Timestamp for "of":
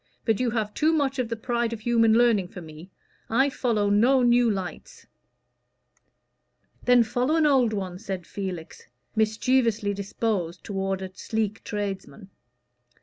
1.19-1.29, 1.73-1.81